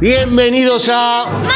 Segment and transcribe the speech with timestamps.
[0.00, 1.48] Bienvenidos a Mañana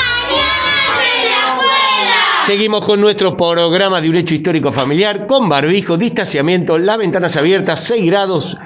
[0.97, 2.43] escuela.
[2.45, 7.85] Seguimos con nuestro programa de un hecho histórico familiar con barbijo, distanciamiento, las ventanas abiertas,
[7.85, 8.59] 6 grados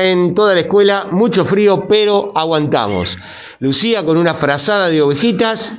[0.00, 3.18] en toda la escuela, mucho frío, pero aguantamos.
[3.58, 5.74] Lucía con una frazada de ovejitas,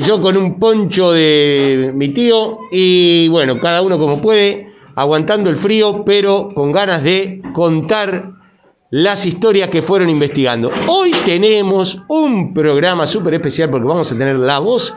[0.00, 5.56] yo con un poncho de mi tío y bueno, cada uno como puede, aguantando el
[5.56, 8.34] frío, pero con ganas de contar
[8.94, 10.70] las historias que fueron investigando.
[10.86, 14.94] Hoy tenemos un programa súper especial porque vamos a tener la voz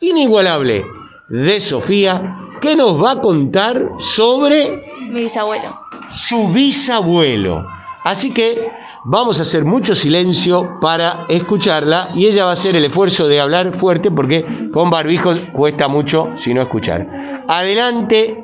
[0.00, 0.84] inigualable
[1.28, 5.72] de Sofía que nos va a contar sobre Mi bisabuelo.
[6.10, 7.64] su bisabuelo.
[8.02, 8.72] Así que
[9.04, 13.40] vamos a hacer mucho silencio para escucharla y ella va a hacer el esfuerzo de
[13.40, 17.44] hablar fuerte porque con barbijos cuesta mucho si no escuchar.
[17.46, 18.42] Adelante,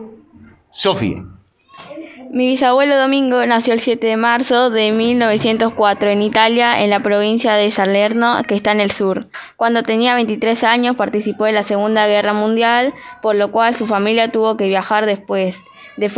[0.70, 1.33] Sofía.
[2.34, 7.54] Mi bisabuelo Domingo nació el 7 de marzo de 1904 en Italia, en la provincia
[7.54, 9.28] de Salerno, que está en el sur.
[9.54, 14.32] Cuando tenía 23 años participó en la Segunda Guerra Mundial, por lo cual su familia
[14.32, 15.60] tuvo que viajar después.
[15.96, 16.08] De,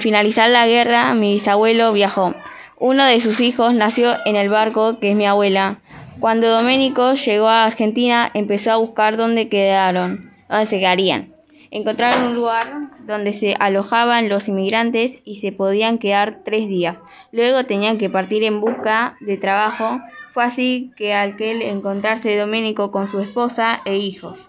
[0.00, 2.34] finalizar la guerra, mi bisabuelo viajó.
[2.80, 5.76] Uno de sus hijos nació en el barco, que es mi abuela.
[6.18, 11.32] Cuando Domenico llegó a Argentina, empezó a buscar dónde quedaron, dónde se quedarían.
[11.70, 16.98] Encontraron un lugar donde se alojaban los inmigrantes y se podían quedar tres días.
[17.32, 20.00] Luego tenían que partir en busca de trabajo.
[20.32, 24.48] Fue así que al que encontrarse Domenico con su esposa e hijos.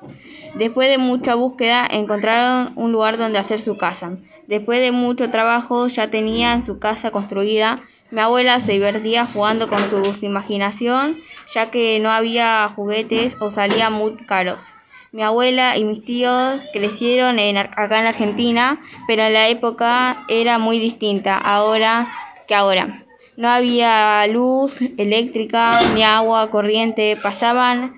[0.55, 4.17] Después de mucha búsqueda encontraron un lugar donde hacer su casa.
[4.47, 7.81] Después de mucho trabajo ya tenían su casa construida.
[8.11, 11.17] Mi abuela se divertía jugando con su imaginación
[11.53, 14.74] ya que no había juguetes o salían muy caros.
[15.15, 20.59] Mi abuela y mis tíos crecieron en, acá en Argentina, pero en la época era
[20.59, 22.05] muy distinta ahora
[22.49, 23.05] que ahora.
[23.37, 27.93] No había luz eléctrica ni agua corriente, pasaban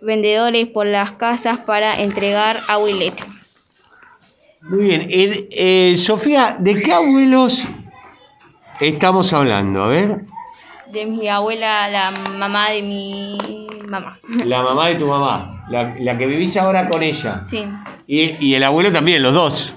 [0.00, 3.24] vendedores por las casas para entregar agua y leche.
[4.62, 5.08] Muy bien.
[5.10, 7.68] Eh, eh, Sofía, ¿de qué abuelos
[8.80, 9.84] estamos hablando?
[9.84, 10.24] A ver.
[10.90, 14.18] De mi abuela, la mamá de mi mamá.
[14.42, 17.44] La mamá de tu mamá, la, la que vivís ahora con ella.
[17.48, 17.64] Sí,
[18.06, 19.74] Y, y el abuelo también, los dos.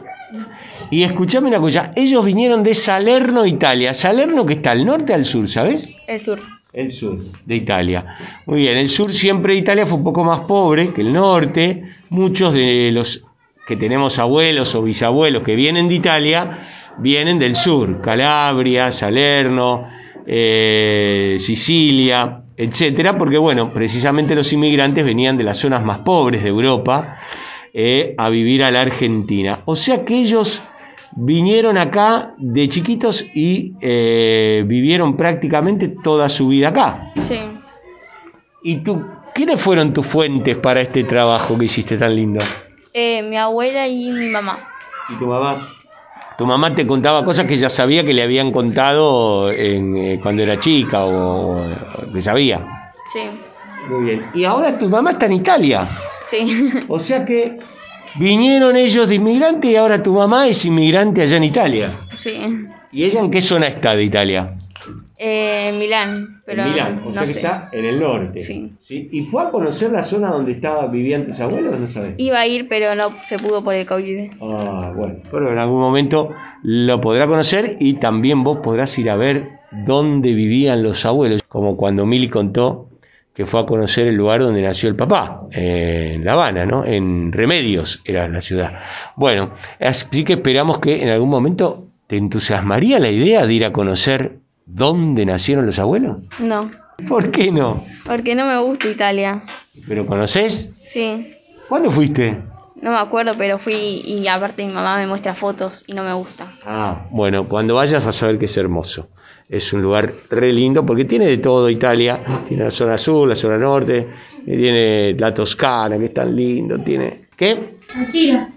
[0.92, 3.94] Y escuchame una cosa, ellos vinieron de Salerno, Italia.
[3.94, 5.92] Salerno que está al norte al sur, ¿sabes?
[6.08, 6.40] el sur.
[6.72, 8.06] El sur de Italia.
[8.46, 11.84] Muy bien, el sur siempre de Italia fue un poco más pobre que el norte.
[12.10, 13.24] Muchos de los
[13.68, 16.60] que tenemos abuelos o bisabuelos que vienen de Italia
[17.00, 19.88] vienen del sur, Calabria, Salerno,
[20.28, 26.50] eh, Sicilia, etcétera, porque bueno, precisamente los inmigrantes venían de las zonas más pobres de
[26.50, 27.18] Europa
[27.74, 29.62] eh, a vivir a la Argentina.
[29.64, 30.62] O sea que ellos
[31.16, 37.14] vinieron acá de chiquitos y eh, vivieron prácticamente toda su vida acá.
[37.22, 37.40] Sí.
[38.62, 42.44] ¿Y tú, quiénes fueron tus fuentes para este trabajo que hiciste tan lindo?
[42.94, 44.60] Eh, mi abuela y mi mamá.
[45.08, 45.79] ¿Y tu mamá?
[46.40, 50.42] Tu mamá te contaba cosas que ya sabía que le habían contado en, eh, cuando
[50.42, 52.66] era chica o, o que sabía.
[53.12, 53.20] Sí.
[53.90, 54.26] Muy bien.
[54.34, 55.90] Y ahora tu mamá está en Italia.
[56.30, 56.72] Sí.
[56.88, 57.60] O sea que
[58.16, 61.92] vinieron ellos de inmigrante y ahora tu mamá es inmigrante allá en Italia.
[62.18, 62.40] Sí.
[62.94, 64.54] ¿Y ella en qué zona está de Italia?
[65.22, 67.40] Eh, Milán, pero en Milán, o no sea que sé.
[67.40, 68.42] está en el norte.
[68.80, 69.10] Sí.
[69.12, 71.78] ¿Y fue a conocer la zona donde estaba, vivían tus abuelos?
[71.78, 72.14] No sabes.
[72.18, 74.32] Iba a ir, pero no se pudo por el COVID.
[74.42, 76.30] Ah, bueno, pero en algún momento
[76.64, 81.76] lo podrá conocer y también vos podrás ir a ver dónde vivían los abuelos, como
[81.76, 82.88] cuando Mili contó
[83.34, 86.86] que fue a conocer el lugar donde nació el papá, en La Habana, ¿no?
[86.86, 88.80] En Remedios era la ciudad.
[89.16, 93.72] Bueno, así que esperamos que en algún momento te entusiasmaría la idea de ir a
[93.72, 94.40] conocer
[94.74, 96.18] dónde nacieron los abuelos.
[96.40, 96.70] No,
[97.08, 97.84] ¿Por qué no?
[98.06, 99.42] porque no me gusta Italia.
[99.88, 100.70] ¿Pero conoces?
[100.86, 101.34] Sí,
[101.68, 102.38] ¿Cuándo fuiste?
[102.82, 106.14] no me acuerdo, pero fui y aparte mi mamá me muestra fotos y no me
[106.14, 106.54] gusta.
[106.66, 109.10] Ah, bueno, cuando vayas vas a ver que es hermoso.
[109.50, 112.20] Es un lugar re lindo porque tiene de todo Italia.
[112.48, 114.08] Tiene la zona sur, la zona norte,
[114.46, 116.80] y tiene la Toscana, que es tan lindo.
[116.80, 117.30] Tiene.
[117.36, 117.80] ¿Qué?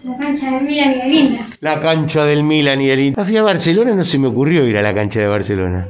[0.05, 1.47] La cancha de Milan y de Linda.
[1.61, 3.25] La cancha del Milan y del Inter.
[3.25, 5.89] Fui a Barcelona, no se me ocurrió ir a la cancha de Barcelona.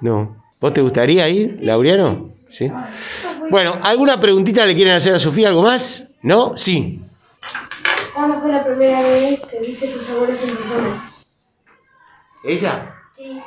[0.00, 0.36] No.
[0.60, 2.30] ¿Vos te gustaría ir, Laureano?
[2.48, 2.70] Sí.
[3.50, 5.48] Bueno, ¿alguna preguntita le quieren hacer a Sofía?
[5.48, 6.06] ¿Algo más?
[6.22, 6.56] ¿No?
[6.56, 7.00] Sí.
[8.14, 11.10] ¿Cuándo fue la primera vez que viste a tus abuelos en persona?
[12.44, 12.94] ¿Ella?
[13.16, 13.40] Sí.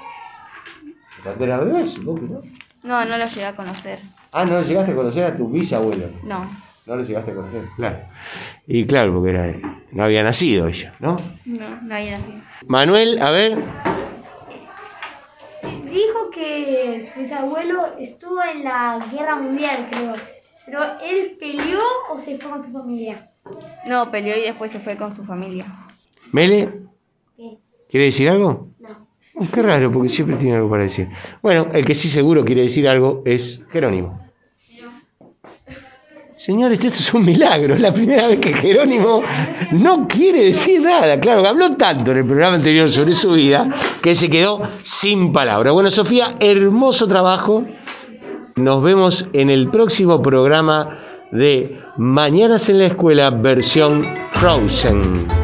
[1.24, 1.86] ¿Cuándo bebé?
[1.88, 2.42] Supongo que no.
[2.84, 4.00] No, no lo llegué a conocer.
[4.32, 6.08] Ah, no llegaste a conocer a tu bisabuelo.
[6.24, 6.50] No,
[6.86, 8.00] No lo llegaste a conocer, claro.
[8.68, 9.54] Y claro, porque era,
[9.92, 11.18] no había nacido ella, ¿no?
[11.46, 12.42] no, no había nacido.
[12.68, 13.58] Manuel, a ver.
[15.94, 20.16] Dijo que su bisabuelo estuvo en la guerra mundial, creo.
[20.66, 21.80] Pero él peleó
[22.10, 23.30] o se fue con su familia.
[23.86, 25.66] No, peleó y después se fue con su familia.
[26.32, 26.70] Mele,
[27.36, 27.58] ¿Qué?
[27.90, 28.70] ¿quiere decir algo?
[28.80, 29.08] No.
[29.54, 31.10] Qué raro, porque siempre tiene algo para decir.
[31.42, 34.23] Bueno, el que sí seguro quiere decir algo es Jerónimo.
[36.46, 37.74] Señores, esto es un milagro.
[37.74, 39.24] Es la primera vez que Jerónimo
[39.72, 41.18] no quiere decir nada.
[41.18, 43.70] Claro, habló tanto en el programa anterior sobre su vida
[44.02, 45.72] que se quedó sin palabras.
[45.72, 47.64] Bueno, Sofía, hermoso trabajo.
[48.58, 51.00] Nos vemos en el próximo programa
[51.32, 55.43] de Mañanas en la Escuela versión Frozen.